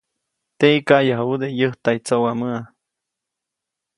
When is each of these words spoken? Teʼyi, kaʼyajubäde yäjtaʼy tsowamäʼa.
Teʼyi, 0.59 0.79
kaʼyajubäde 0.87 1.47
yäjtaʼy 1.59 1.97
tsowamäʼa. 2.05 2.59